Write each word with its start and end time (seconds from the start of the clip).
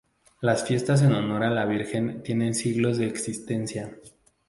Las 0.39 0.65
fiestas 0.65 1.03
en 1.03 1.13
honor 1.13 1.43
a 1.43 1.51
la 1.51 1.63
Virgen 1.65 2.23
tienen 2.23 2.55
siglos 2.55 2.97
de 2.97 3.05
existencia. 3.05 3.93